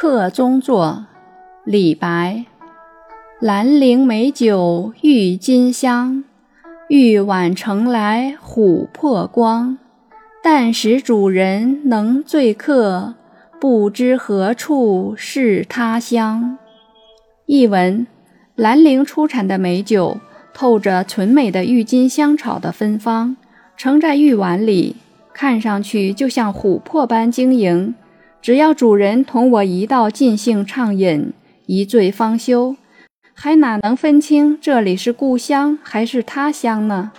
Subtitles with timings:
[0.00, 1.06] 客中作，
[1.64, 2.44] 李白。
[3.40, 6.22] 兰陵美酒郁金香，
[6.88, 9.76] 玉碗盛来琥珀光。
[10.40, 13.16] 但使主人能醉客，
[13.60, 16.56] 不知何处是他乡。
[17.46, 18.06] 译文：
[18.54, 20.18] 兰陵出产的美酒，
[20.54, 23.36] 透着纯美的郁金香草的芬芳，
[23.76, 24.94] 盛在玉碗里，
[25.34, 27.92] 看上去就像琥珀般晶莹。
[28.40, 31.32] 只要主人同我一道尽兴畅饮，
[31.66, 32.76] 一醉方休，
[33.34, 37.12] 还哪能分清这里是故乡还是他乡呢？